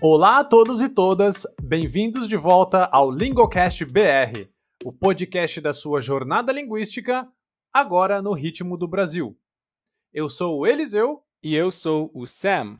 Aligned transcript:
Olá 0.00 0.38
a 0.38 0.44
todos 0.44 0.80
e 0.80 0.88
todas, 0.88 1.46
bem-vindos 1.60 2.28
de 2.28 2.36
volta 2.36 2.88
ao 2.92 3.10
Lingocast 3.10 3.84
BR, 3.84 4.48
o 4.84 4.92
podcast 4.92 5.60
da 5.60 5.72
sua 5.72 6.00
jornada 6.00 6.52
linguística, 6.52 7.28
agora 7.72 8.22
no 8.22 8.32
ritmo 8.32 8.76
do 8.76 8.86
Brasil. 8.86 9.36
Eu 10.12 10.28
sou 10.28 10.60
o 10.60 10.66
Eliseu 10.66 11.22
e 11.42 11.54
eu 11.54 11.70
sou 11.70 12.10
o 12.14 12.26
Sam. 12.26 12.78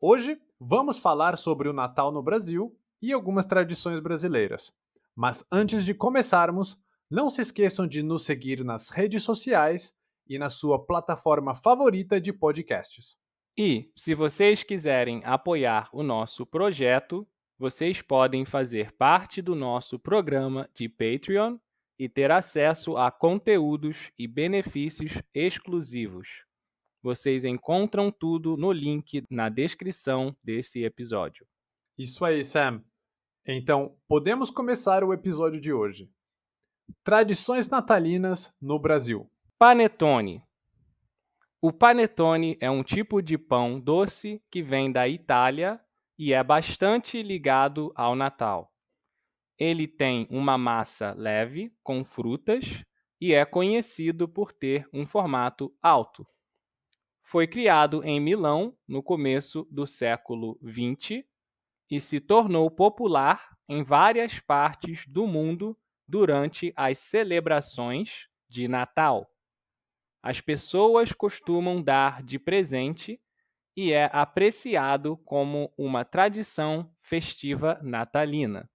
Hoje 0.00 0.40
vamos 0.58 0.98
falar 0.98 1.36
sobre 1.36 1.68
o 1.68 1.72
Natal 1.72 2.10
no 2.10 2.22
Brasil 2.22 2.74
e 3.00 3.12
algumas 3.12 3.44
tradições 3.44 4.00
brasileiras. 4.00 4.72
Mas 5.14 5.46
antes 5.50 5.84
de 5.84 5.94
começarmos, 5.94 6.76
não 7.10 7.30
se 7.30 7.40
esqueçam 7.40 7.86
de 7.86 8.02
nos 8.02 8.24
seguir 8.24 8.64
nas 8.64 8.88
redes 8.88 9.22
sociais 9.22 9.94
e 10.26 10.38
na 10.38 10.50
sua 10.50 10.84
plataforma 10.84 11.54
favorita 11.54 12.20
de 12.20 12.32
podcasts. 12.32 13.16
E, 13.56 13.92
se 13.94 14.14
vocês 14.14 14.64
quiserem 14.64 15.22
apoiar 15.24 15.88
o 15.92 16.02
nosso 16.02 16.44
projeto, 16.44 17.26
vocês 17.56 18.02
podem 18.02 18.44
fazer 18.44 18.92
parte 18.92 19.40
do 19.40 19.54
nosso 19.54 19.98
programa 19.98 20.68
de 20.74 20.88
Patreon 20.88 21.56
e 21.96 22.08
ter 22.08 22.30
acesso 22.32 22.96
a 22.96 23.12
conteúdos 23.12 24.10
e 24.18 24.26
benefícios 24.26 25.22
exclusivos. 25.32 26.44
Vocês 27.00 27.44
encontram 27.44 28.10
tudo 28.10 28.56
no 28.56 28.72
link 28.72 29.22
na 29.30 29.48
descrição 29.48 30.36
desse 30.42 30.82
episódio. 30.82 31.46
Isso 31.96 32.24
aí, 32.24 32.42
Sam. 32.42 32.82
Então, 33.46 33.96
podemos 34.08 34.50
começar 34.50 35.04
o 35.04 35.12
episódio 35.12 35.60
de 35.60 35.72
hoje. 35.72 36.10
Tradições 37.04 37.68
natalinas 37.68 38.52
no 38.60 38.80
Brasil. 38.80 39.30
Panetone. 39.56 40.42
O 41.60 41.72
panetone 41.72 42.58
é 42.60 42.68
um 42.68 42.82
tipo 42.82 43.22
de 43.22 43.38
pão 43.38 43.78
doce 43.78 44.42
que 44.50 44.60
vem 44.60 44.90
da 44.90 45.08
Itália 45.08 45.80
e 46.18 46.32
é 46.32 46.42
bastante 46.42 47.22
ligado 47.22 47.92
ao 47.94 48.16
Natal. 48.16 48.74
Ele 49.56 49.86
tem 49.86 50.26
uma 50.28 50.58
massa 50.58 51.14
leve 51.16 51.72
com 51.80 52.04
frutas 52.04 52.84
e 53.20 53.32
é 53.32 53.44
conhecido 53.44 54.28
por 54.28 54.50
ter 54.52 54.88
um 54.92 55.06
formato 55.06 55.72
alto. 55.80 56.26
Foi 57.22 57.46
criado 57.46 58.02
em 58.02 58.18
Milão 58.18 58.76
no 58.86 59.00
começo 59.00 59.64
do 59.70 59.86
século 59.86 60.58
XX 60.60 61.24
e 61.94 62.00
se 62.00 62.18
tornou 62.18 62.68
popular 62.68 63.56
em 63.68 63.84
várias 63.84 64.40
partes 64.40 65.06
do 65.06 65.28
mundo 65.28 65.78
durante 66.08 66.72
as 66.74 66.98
celebrações 66.98 68.26
de 68.48 68.66
Natal. 68.66 69.30
As 70.20 70.40
pessoas 70.40 71.12
costumam 71.12 71.80
dar 71.80 72.20
de 72.20 72.36
presente 72.36 73.20
e 73.76 73.92
é 73.92 74.10
apreciado 74.12 75.16
como 75.18 75.72
uma 75.78 76.04
tradição 76.04 76.92
festiva 77.00 77.78
natalina. 77.80 78.68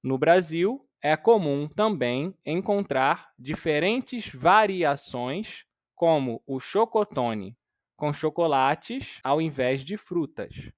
No 0.00 0.16
Brasil, 0.16 0.88
é 1.02 1.16
comum 1.16 1.68
também 1.68 2.32
encontrar 2.44 3.32
diferentes 3.36 4.32
variações, 4.32 5.64
como 5.92 6.40
o 6.46 6.60
chocotone, 6.60 7.58
com 7.96 8.12
chocolates 8.12 9.18
ao 9.24 9.40
invés 9.40 9.84
de 9.84 9.96
frutas, 9.96 10.70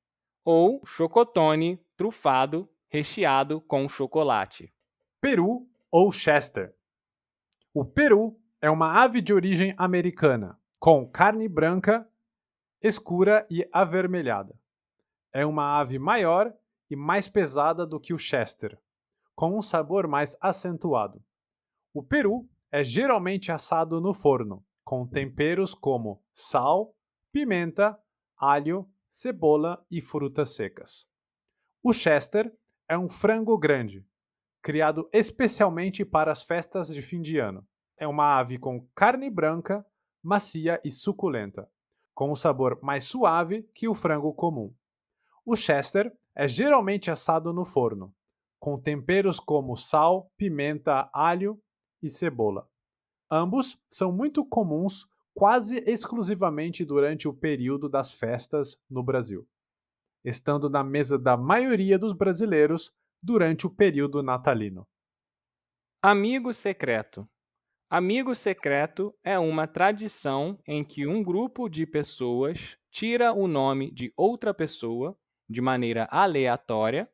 ou 0.50 0.80
chocotone 0.82 1.76
trufado 1.94 2.66
recheado 2.88 3.60
com 3.60 3.86
chocolate. 3.86 4.72
Peru 5.20 5.68
ou 5.90 6.10
Chester. 6.10 6.74
O 7.74 7.84
peru 7.84 8.34
é 8.58 8.70
uma 8.70 9.02
ave 9.04 9.20
de 9.20 9.34
origem 9.34 9.74
americana, 9.76 10.58
com 10.80 11.06
carne 11.06 11.46
branca 11.50 12.08
escura 12.80 13.46
e 13.50 13.68
avermelhada. 13.70 14.58
É 15.34 15.44
uma 15.44 15.78
ave 15.78 15.98
maior 15.98 16.50
e 16.88 16.96
mais 16.96 17.28
pesada 17.28 17.86
do 17.86 18.00
que 18.00 18.14
o 18.14 18.18
Chester, 18.18 18.78
com 19.34 19.54
um 19.54 19.60
sabor 19.60 20.08
mais 20.08 20.34
acentuado. 20.40 21.22
O 21.92 22.02
peru 22.02 22.48
é 22.72 22.82
geralmente 22.82 23.52
assado 23.52 24.00
no 24.00 24.14
forno, 24.14 24.64
com 24.82 25.06
temperos 25.06 25.74
como 25.74 26.22
sal, 26.32 26.96
pimenta, 27.30 28.00
alho, 28.34 28.88
cebola 29.08 29.84
e 29.90 30.00
frutas 30.00 30.50
secas. 30.50 31.08
O 31.82 31.92
Chester 31.92 32.52
é 32.88 32.96
um 32.96 33.08
frango 33.08 33.56
grande, 33.58 34.06
criado 34.62 35.08
especialmente 35.12 36.04
para 36.04 36.32
as 36.32 36.42
festas 36.42 36.88
de 36.88 37.02
fim 37.02 37.20
de 37.20 37.38
ano. 37.38 37.66
É 37.96 38.06
uma 38.06 38.38
ave 38.38 38.58
com 38.58 38.86
carne 38.94 39.30
branca, 39.30 39.84
macia 40.22 40.80
e 40.84 40.90
suculenta 40.90 41.68
com 42.18 42.32
um 42.32 42.34
sabor 42.34 42.80
mais 42.82 43.04
suave 43.04 43.62
que 43.72 43.86
o 43.86 43.94
frango 43.94 44.34
comum. 44.34 44.74
O 45.46 45.54
Chester 45.54 46.12
é 46.34 46.48
geralmente 46.48 47.12
assado 47.12 47.52
no 47.52 47.64
forno, 47.64 48.12
com 48.58 48.76
temperos 48.76 49.38
como 49.38 49.76
sal, 49.76 50.28
pimenta, 50.36 51.08
alho 51.12 51.62
e 52.02 52.08
cebola. 52.08 52.68
Ambos 53.30 53.80
são 53.88 54.10
muito 54.10 54.44
comuns 54.44 55.08
quase 55.38 55.78
exclusivamente 55.86 56.84
durante 56.84 57.28
o 57.28 57.32
período 57.32 57.88
das 57.88 58.12
festas 58.12 58.82
no 58.90 59.04
Brasil, 59.04 59.46
estando 60.24 60.68
na 60.68 60.82
mesa 60.82 61.16
da 61.16 61.36
maioria 61.36 61.96
dos 61.96 62.12
brasileiros 62.12 62.92
durante 63.22 63.64
o 63.64 63.70
período 63.70 64.20
natalino. 64.20 64.84
Amigo 66.02 66.52
secreto. 66.52 67.24
Amigo 67.88 68.34
secreto 68.34 69.14
é 69.22 69.38
uma 69.38 69.68
tradição 69.68 70.58
em 70.66 70.84
que 70.84 71.06
um 71.06 71.22
grupo 71.22 71.68
de 71.68 71.86
pessoas 71.86 72.76
tira 72.90 73.32
o 73.32 73.46
nome 73.46 73.92
de 73.92 74.12
outra 74.16 74.52
pessoa 74.52 75.16
de 75.48 75.60
maneira 75.60 76.08
aleatória 76.10 77.08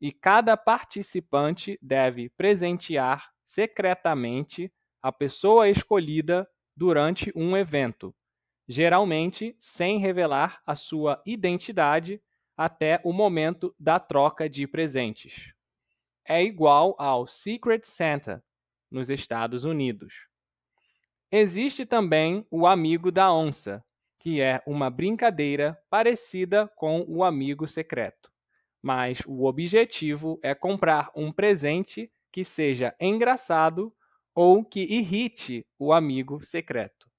e 0.00 0.10
cada 0.10 0.56
participante 0.56 1.78
deve 1.80 2.30
presentear 2.30 3.30
secretamente 3.44 4.72
a 5.00 5.12
pessoa 5.12 5.68
escolhida 5.68 6.48
durante 6.80 7.30
um 7.36 7.54
evento, 7.58 8.14
geralmente 8.66 9.54
sem 9.58 9.98
revelar 9.98 10.62
a 10.64 10.74
sua 10.74 11.22
identidade 11.26 12.22
até 12.56 12.98
o 13.04 13.12
momento 13.12 13.74
da 13.78 14.00
troca 14.00 14.48
de 14.48 14.66
presentes. 14.66 15.52
É 16.26 16.42
igual 16.42 16.96
ao 16.98 17.26
Secret 17.26 17.82
Santa, 17.84 18.42
nos 18.90 19.10
Estados 19.10 19.64
Unidos. 19.64 20.26
Existe 21.30 21.84
também 21.84 22.46
o 22.50 22.66
amigo 22.66 23.12
da 23.12 23.30
onça, 23.30 23.84
que 24.18 24.40
é 24.40 24.62
uma 24.66 24.88
brincadeira 24.88 25.78
parecida 25.90 26.66
com 26.76 27.04
o 27.06 27.22
amigo 27.22 27.68
secreto, 27.68 28.32
mas 28.80 29.20
o 29.26 29.44
objetivo 29.44 30.40
é 30.42 30.54
comprar 30.54 31.10
um 31.14 31.30
presente 31.30 32.10
que 32.32 32.42
seja 32.42 32.96
engraçado 32.98 33.94
ou 34.42 34.64
que 34.64 34.80
irrite 34.80 35.66
o 35.78 35.92
amigo 35.92 36.42
secreto. 36.42 37.10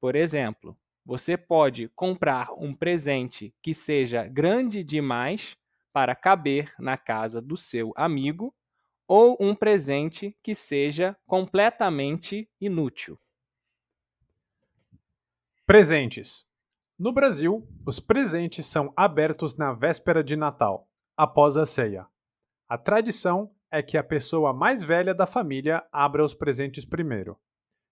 Por 0.00 0.16
exemplo, 0.16 0.74
você 1.04 1.36
pode 1.36 1.88
comprar 1.88 2.50
um 2.54 2.74
presente 2.74 3.54
que 3.60 3.74
seja 3.74 4.26
grande 4.26 4.82
demais 4.82 5.54
para 5.92 6.16
caber 6.16 6.72
na 6.78 6.96
casa 6.96 7.42
do 7.42 7.58
seu 7.58 7.92
amigo 7.94 8.54
ou 9.06 9.36
um 9.38 9.54
presente 9.54 10.34
que 10.42 10.54
seja 10.54 11.14
completamente 11.26 12.48
inútil. 12.58 13.20
Presentes. 15.66 16.48
No 16.98 17.12
Brasil, 17.12 17.68
os 17.86 18.00
presentes 18.00 18.64
são 18.64 18.94
abertos 18.96 19.56
na 19.56 19.74
véspera 19.74 20.24
de 20.24 20.36
Natal, 20.36 20.88
após 21.18 21.58
a 21.58 21.66
ceia. 21.66 22.06
A 22.66 22.78
tradição 22.78 23.54
é 23.72 23.82
que 23.82 23.96
a 23.96 24.04
pessoa 24.04 24.52
mais 24.52 24.82
velha 24.82 25.14
da 25.14 25.26
família 25.26 25.82
abra 25.90 26.22
os 26.22 26.34
presentes 26.34 26.84
primeiro, 26.84 27.38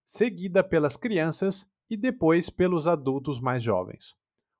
seguida 0.04 0.62
pelas 0.62 0.94
crianças 0.94 1.66
e 1.88 1.96
depois 1.96 2.50
pelos 2.50 2.86
adultos 2.86 3.40
mais 3.40 3.62
jovens. 3.62 4.14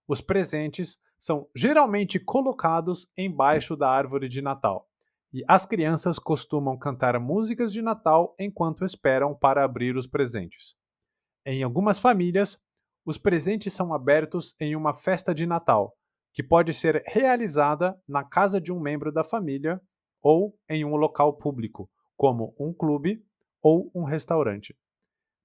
Os 0.08 0.22
presentes 0.22 0.99
são 1.19 1.46
geralmente 1.55 2.19
colocados 2.19 3.06
embaixo 3.17 3.76
da 3.76 3.90
árvore 3.90 4.28
de 4.28 4.40
Natal 4.40 4.88
e 5.31 5.44
as 5.46 5.67
crianças 5.67 6.19
costumam 6.19 6.78
cantar 6.78 7.20
músicas 7.20 7.70
de 7.70 7.82
Natal 7.82 8.34
enquanto 8.38 8.84
esperam 8.84 9.34
para 9.34 9.62
abrir 9.62 9.96
os 9.96 10.06
presentes. 10.06 10.75
Em 11.44 11.62
algumas 11.62 11.99
famílias, 11.99 12.58
os 13.05 13.19
presentes 13.19 13.75
são 13.75 13.93
abertos 13.93 14.56
em 14.58 14.75
uma 14.75 14.94
festa 14.94 15.34
de 15.34 15.46
Natal, 15.46 15.94
que 16.32 16.43
pode 16.43 16.72
ser 16.72 17.02
realizada 17.06 18.00
na 18.08 18.25
casa 18.25 18.61
de 18.61 18.72
um 18.72 18.81
membro 18.81 19.12
da 19.12 19.22
família 19.22 19.81
ou 20.22 20.58
em 20.69 20.84
um 20.84 20.96
local 20.96 21.32
público, 21.32 21.90
como 22.17 22.55
um 22.58 22.72
clube 22.72 23.25
ou 23.62 23.90
um 23.94 24.05
restaurante. 24.05 24.76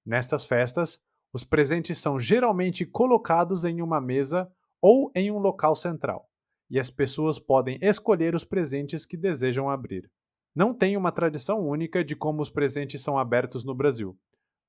Nestas 0.04 0.44
festas, 0.44 1.00
os 1.32 1.44
presentes 1.44 1.98
são 1.98 2.18
geralmente 2.18 2.86
colocados 2.86 3.64
em 3.64 3.82
uma 3.82 4.00
mesa 4.00 4.50
ou 4.80 5.10
em 5.14 5.30
um 5.30 5.38
local 5.38 5.74
central, 5.74 6.28
e 6.70 6.78
as 6.78 6.90
pessoas 6.90 7.38
podem 7.38 7.78
escolher 7.82 8.34
os 8.34 8.44
presentes 8.44 9.04
que 9.04 9.16
desejam 9.16 9.68
abrir. 9.68 10.10
Não 10.54 10.72
tem 10.72 10.96
uma 10.96 11.12
tradição 11.12 11.60
única 11.60 12.04
de 12.04 12.16
como 12.16 12.40
os 12.40 12.48
presentes 12.48 13.02
são 13.02 13.18
abertos 13.18 13.64
no 13.64 13.74
Brasil. 13.74 14.18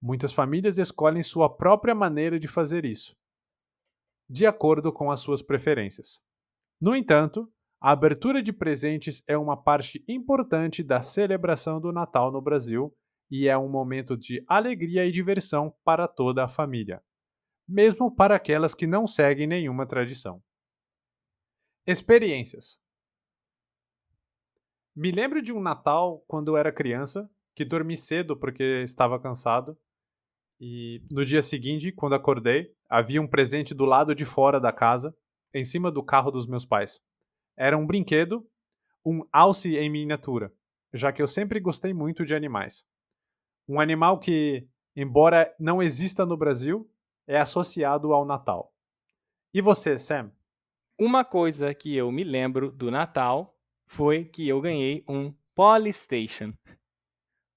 Muitas 0.01 0.33
famílias 0.33 0.77
escolhem 0.77 1.23
sua 1.23 1.49
própria 1.49 1.95
maneira 1.95 2.37
de 2.37 2.47
fazer 2.47 2.85
isso, 2.85 3.15
de 4.29 4.45
acordo 4.45 4.91
com 4.91 5.09
as 5.09 5.19
suas 5.19 5.41
preferências. 5.41 6.21
No 6.79 6.95
entanto, 6.95 7.51
a 7.79 7.91
abertura 7.91 8.41
de 8.41 8.51
presentes 8.51 9.23
é 9.27 9.37
uma 9.37 9.55
parte 9.55 10.03
importante 10.07 10.83
da 10.83 11.01
celebração 11.01 11.79
do 11.79 11.91
Natal 11.91 12.31
no 12.31 12.41
Brasil 12.41 12.95
e 13.29 13.47
é 13.47 13.57
um 13.57 13.69
momento 13.69 14.17
de 14.17 14.43
alegria 14.47 15.05
e 15.05 15.11
diversão 15.11 15.73
para 15.83 16.07
toda 16.07 16.43
a 16.43 16.49
família, 16.49 17.03
mesmo 17.67 18.13
para 18.13 18.35
aquelas 18.35 18.73
que 18.73 18.87
não 18.87 19.05
seguem 19.05 19.45
nenhuma 19.45 19.85
tradição. 19.85 20.41
Experiências. 21.85 22.79
Me 24.95 25.11
lembro 25.11 25.41
de 25.41 25.53
um 25.53 25.61
Natal 25.61 26.23
quando 26.27 26.49
eu 26.49 26.57
era 26.57 26.71
criança, 26.71 27.29
que 27.55 27.63
dormi 27.63 27.95
cedo 27.95 28.35
porque 28.35 28.81
estava 28.83 29.19
cansado. 29.19 29.77
E 30.59 31.03
no 31.11 31.23
dia 31.23 31.43
seguinte, 31.43 31.91
quando 31.91 32.15
acordei, 32.15 32.73
havia 32.89 33.21
um 33.21 33.27
presente 33.27 33.75
do 33.75 33.85
lado 33.85 34.15
de 34.15 34.25
fora 34.25 34.59
da 34.59 34.71
casa, 34.71 35.15
em 35.53 35.63
cima 35.63 35.91
do 35.91 36.01
carro 36.03 36.31
dos 36.31 36.47
meus 36.47 36.65
pais. 36.65 36.99
Era 37.57 37.77
um 37.77 37.85
brinquedo, 37.85 38.47
um 39.03 39.27
alce 39.31 39.75
em 39.75 39.89
miniatura, 39.89 40.53
já 40.93 41.11
que 41.11 41.21
eu 41.21 41.27
sempre 41.27 41.59
gostei 41.59 41.93
muito 41.93 42.23
de 42.23 42.35
animais. 42.35 42.85
Um 43.67 43.79
animal 43.79 44.19
que, 44.19 44.67
embora 44.95 45.53
não 45.59 45.81
exista 45.81 46.25
no 46.25 46.37
Brasil, 46.37 46.89
é 47.25 47.37
associado 47.37 48.13
ao 48.13 48.25
Natal. 48.25 48.73
E 49.53 49.59
você, 49.59 49.97
Sam? 49.97 50.31
Uma 50.99 51.25
coisa 51.25 51.73
que 51.73 51.95
eu 51.95 52.11
me 52.11 52.23
lembro 52.23 52.71
do 52.71 52.91
Natal 52.91 53.57
foi 53.85 54.25
que 54.25 54.47
eu 54.47 54.61
ganhei 54.61 55.03
um 55.07 55.33
Polystation, 55.55 56.53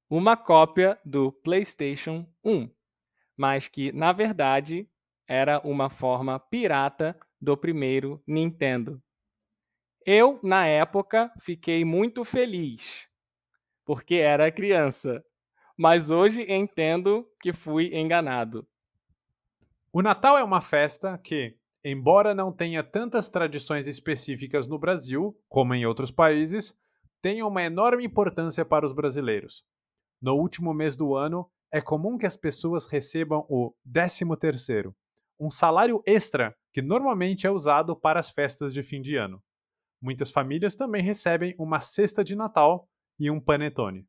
uma 0.08 0.36
cópia 0.36 0.98
do 1.04 1.30
PlayStation 1.30 2.26
1, 2.42 2.70
mas 3.36 3.68
que 3.68 3.92
na 3.92 4.12
verdade 4.12 4.88
era 5.28 5.60
uma 5.60 5.90
forma 5.90 6.40
pirata 6.40 7.14
do 7.40 7.56
primeiro 7.56 8.22
Nintendo. 8.26 9.02
Eu, 10.06 10.40
na 10.42 10.66
época, 10.66 11.30
fiquei 11.40 11.84
muito 11.84 12.24
feliz, 12.24 13.06
porque 13.84 14.14
era 14.14 14.50
criança, 14.50 15.22
mas 15.76 16.10
hoje 16.10 16.42
entendo 16.50 17.26
que 17.40 17.52
fui 17.52 17.94
enganado. 17.94 18.66
O 19.92 20.00
Natal 20.00 20.38
é 20.38 20.44
uma 20.44 20.60
festa 20.60 21.18
que, 21.18 21.56
embora 21.84 22.34
não 22.34 22.52
tenha 22.52 22.82
tantas 22.82 23.28
tradições 23.28 23.86
específicas 23.86 24.66
no 24.66 24.78
Brasil, 24.78 25.36
como 25.48 25.74
em 25.74 25.84
outros 25.84 26.10
países, 26.10 26.74
tem 27.20 27.42
uma 27.42 27.62
enorme 27.62 28.04
importância 28.04 28.64
para 28.64 28.86
os 28.86 28.92
brasileiros. 28.92 29.64
No 30.22 30.34
último 30.34 30.72
mês 30.72 30.96
do 30.96 31.14
ano, 31.14 31.50
é 31.72 31.80
comum 31.80 32.16
que 32.16 32.26
as 32.26 32.36
pessoas 32.36 32.90
recebam 32.90 33.44
o 33.48 33.74
13º, 33.86 34.94
um 35.38 35.50
salário 35.50 36.02
extra 36.06 36.54
que 36.72 36.80
normalmente 36.80 37.46
é 37.46 37.50
usado 37.50 37.94
para 37.94 38.20
as 38.20 38.30
festas 38.30 38.72
de 38.72 38.82
fim 38.82 39.00
de 39.00 39.16
ano. 39.16 39.42
Muitas 40.00 40.30
famílias 40.30 40.74
também 40.74 41.02
recebem 41.02 41.54
uma 41.58 41.80
cesta 41.80 42.24
de 42.24 42.34
Natal 42.34 42.88
e 43.18 43.30
um 43.30 43.40
panetone. 43.40 44.08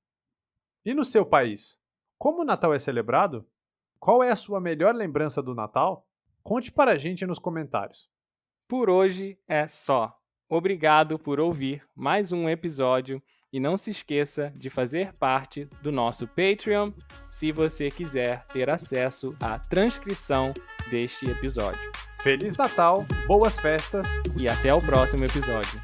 E 0.85 0.93
no 0.93 1.03
seu 1.03 1.25
país, 1.25 1.79
como 2.17 2.41
o 2.41 2.45
Natal 2.45 2.73
é 2.73 2.79
celebrado? 2.79 3.47
Qual 3.99 4.23
é 4.23 4.31
a 4.31 4.35
sua 4.35 4.59
melhor 4.59 4.95
lembrança 4.95 5.43
do 5.43 5.53
Natal? 5.53 6.07
Conte 6.41 6.71
para 6.71 6.91
a 6.91 6.97
gente 6.97 7.25
nos 7.25 7.37
comentários. 7.37 8.09
Por 8.67 8.89
hoje 8.89 9.37
é 9.47 9.67
só. 9.67 10.17
Obrigado 10.49 11.19
por 11.19 11.39
ouvir 11.39 11.83
mais 11.95 12.31
um 12.31 12.49
episódio 12.49 13.21
e 13.53 13.59
não 13.59 13.77
se 13.77 13.91
esqueça 13.91 14.51
de 14.55 14.69
fazer 14.69 15.13
parte 15.13 15.65
do 15.81 15.91
nosso 15.91 16.27
Patreon 16.27 16.91
se 17.29 17.51
você 17.51 17.91
quiser 17.91 18.45
ter 18.47 18.69
acesso 18.69 19.35
à 19.41 19.59
transcrição 19.59 20.53
deste 20.89 21.29
episódio. 21.29 22.10
Feliz 22.21 22.55
Natal, 22.55 23.03
boas 23.25 23.59
festas 23.59 24.07
e 24.37 24.47
até 24.47 24.71
o 24.71 24.79
próximo 24.79 25.25
episódio. 25.25 25.81